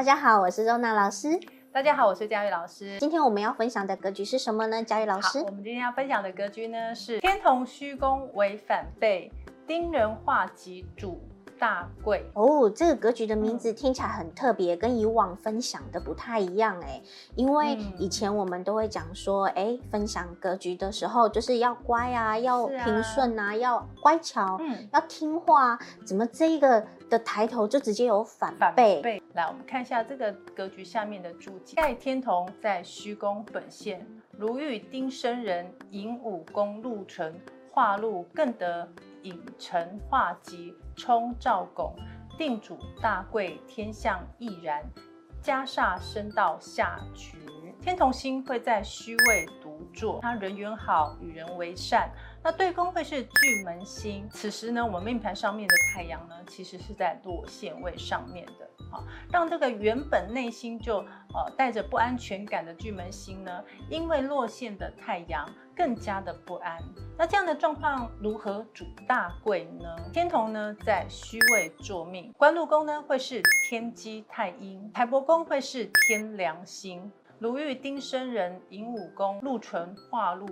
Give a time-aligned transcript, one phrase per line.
[0.00, 1.38] 大家好，我是周娜老师。
[1.70, 2.98] 大家好，我是佳玉老师。
[3.00, 4.82] 今天我们要分享的格局是什么呢？
[4.82, 9.30] 佳玉老师，我们今天要分享的格局呢是天同虚宫为反背，
[9.66, 11.20] 丁人化吉主
[11.58, 17.02] 大贵哦，这个格局的名字听起来很特别，嗯、跟以往分享的不太一样哎。
[17.34, 25.78] 因为以前我们都会讲说，哎、嗯，分享格局的时候就是要乖啊，要平顺啊，啊要乖巧，嗯，要听话。
[26.06, 28.58] 怎么这一个的抬头就直接有反背？
[28.60, 29.22] 反背。
[29.34, 37.38] 来，我们看一下这个格局下面的注解：盖天同在虚宫本现，如遇丁生人，寅午宫禄存
[37.70, 38.88] 化禄，更得
[39.22, 40.74] 引辰化吉。
[40.96, 41.94] 冲照拱，
[42.36, 44.84] 定主大贵，天象亦然，
[45.42, 47.38] 加煞生到下局。
[47.80, 49.46] 天同星会在虚位
[49.92, 52.10] 做，他人缘好，与人为善。
[52.42, 58.68] 那对宫会是巨门星，此时呢，我们命盘上面的太阳呢，其实是在落陷位上面的。
[58.90, 60.96] 好，让这个原本内心就
[61.34, 66.78] 呃带着不安全感的巨门星呢，因为落陷的太阳更加的不安。
[67.16, 69.96] 那这样的状况如何主大贵呢？
[70.12, 77.12] 天同呢在虚位坐命，官禄宫呢会是天机太阴，财帛宫会是天梁星。
[77.40, 80.46] 如遇丁申人，寅午宫禄存化禄，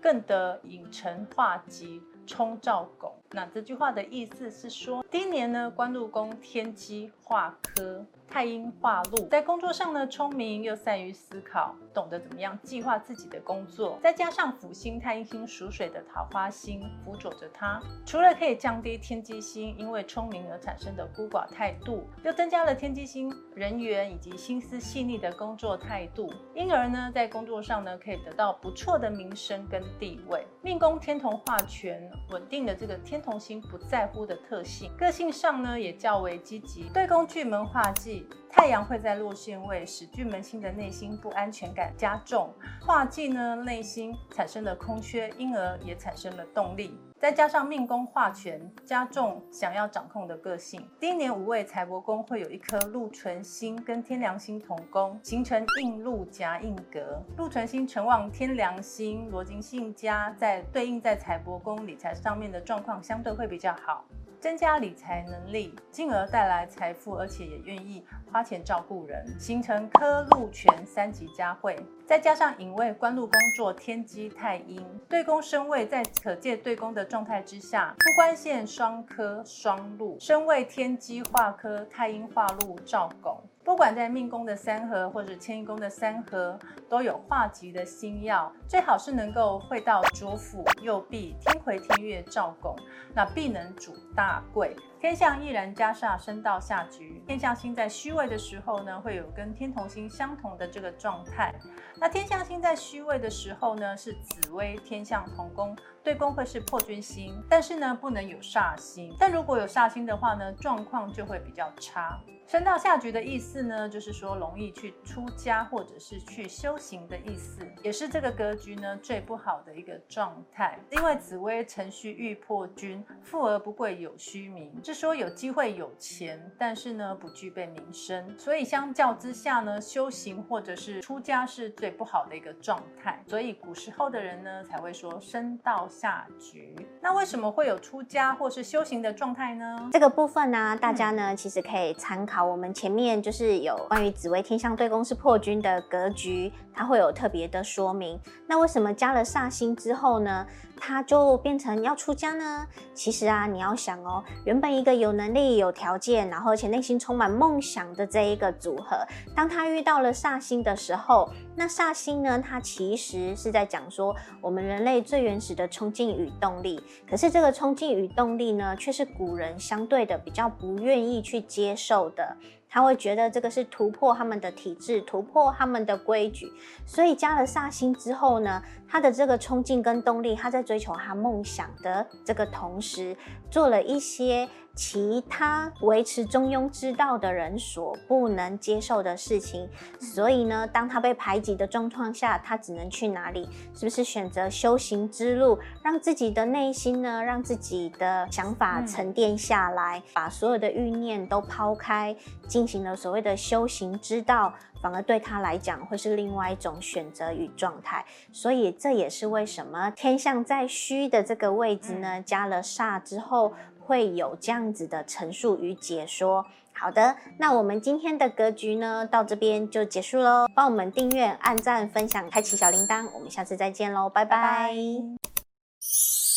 [0.00, 2.02] 更得引辰化吉。
[2.26, 8.06] 冲兆拱，那这句话的意思是说，第一年呢，官禄宫天机化科。
[8.26, 13.96] 太阴化禄，在工作上呢，聪明又善于思考，懂得怎么样计划自己的工作。
[14.02, 26.32] 再加上辅星太阴星属水的桃花星辅佐着他，除了可以降低天机星因为聪明而产生的孤寡态度，又增加了天机星人缘以及心思细腻的工作态度。
[26.54, 30.44] 因而呢，在工作上呢，可以得到不错的名声跟地位。
[30.60, 36.90] 命宫天同化权，稳定的这个天同星不在乎的特性，个性上呢也较为积极。
[36.92, 38.28] 对工具门化忌。
[38.56, 42.54] 太阳会在落陷位，使巨门星的内心不安全感加重。
[42.80, 46.96] 化忌呢，内心产生了空缺，因而也产生了动力。
[47.18, 50.88] 再加上命宫化权，加重想要掌控的个性。
[51.00, 57.20] 今年五位财帛宫会有一颗禄存星跟天梁星同宫，形成印禄夹印格。
[57.36, 64.04] 禄存星承旺天梁星，罗金性佳，在对应在财帛宫理财上面的状况相对会比较好。
[64.44, 71.74] 增加理财能力，进而带来财富，而且也愿意花钱照顾人，形成科禄权三级佳会。
[72.04, 83.42] 再加上引位官禄工作天机太阴，对宫申位在可借对宫的状态之下，夫官线双科双禄，申位天机化科太阴化禄照拱。
[83.64, 92.76] 不管在命宫的三合或者迁移宫的三合，都有化吉的星曜，最好是能够会到左辅右弼天魁天月照拱，
[93.14, 94.76] 那必能主大贵。
[95.04, 97.22] 天相亦然，加煞升到下局。
[97.26, 101.54] 天相星在虚位的时候呢，会有跟天同星相同的这个状态。
[102.00, 109.14] 那天相星在虚位的时候呢，是紫微天相同宫，对宫会是破军星，但是呢，不能有煞星。
[109.20, 112.18] 但如果有煞星的话呢，状况就会比较差。
[112.46, 120.78] 升到下局的意思呢，就是说容易去出家或者是去修行的意思，也是这个格局呢最不好的一个状态。
[120.90, 128.24] 因为紫微辰戌欲破军，富而不贵有虚名，是说有机会有钱，但是呢不具备名声。
[128.38, 133.20] 所以相较之下呢，修行或者是出家是最不好的一个状态。
[133.26, 136.76] 所以古时候的人呢才会说生到下局。
[137.02, 139.90] 那为什么会有出家或是修行的状态呢？
[139.92, 142.44] 这个部分呢、啊，大家呢、嗯、其实可以参考。
[142.44, 148.18] 我们前面就是有关于紫微天相对宫是破军的格局，它会有特别的说明。
[148.46, 152.66] 那为什么加了煞星之后呢，它就变成要出家呢？
[152.94, 166.82] 其实啊，你要想哦，原本一个有能力、有条件，然后而且内心充满梦想的这一个组合，当他遇到了煞星的时候，那煞星呢，它其实是在讲说我们人类最原始的冲劲与动力。
[167.08, 172.36] 可是这个冲劲与动力呢，却是古人相对的比较不愿意去接受的。
[172.68, 176.50] 他会觉得这个是突破他们的体制，突破他们的规矩，
[176.84, 178.60] 所以加了煞星之后呢，
[178.94, 183.16] 他的这个冲劲跟动力，他在追求他梦想的这个同时，
[183.50, 189.68] 做了一些其他维持中庸之道的人所不能接受的事情。
[189.98, 193.48] 所以呢，当他被排挤的状况下，他只能去哪里？
[193.74, 202.14] 是不是选择修行之路，让自己的内心呢，让自己的想法沉淀下来，把所有的欲念都抛开，
[202.46, 208.04] 进行了所谓的修行之道，反而对他来讲会是另外一种选择与状态。
[208.30, 213.54] 所以这也是为什么天象在虚的这个位置呢，加了煞之后。
[213.86, 220.46] 会有这样子的陈述与解说，好的，那我们今天的格局呢，到这边就结束喽。
[220.54, 224.40] 帮我们订阅、按赞、分享、开启小铃铛，我们下次再见喽，拜拜。
[224.40, 226.33] 拜拜。